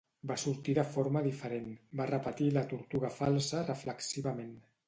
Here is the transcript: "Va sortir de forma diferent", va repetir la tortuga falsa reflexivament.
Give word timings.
"Va 0.29 0.35
sortir 0.43 0.73
de 0.77 0.85
forma 0.93 1.21
diferent", 1.27 1.69
va 2.01 2.09
repetir 2.13 2.49
la 2.57 2.65
tortuga 2.75 3.15
falsa 3.19 3.63
reflexivament. 3.69 4.61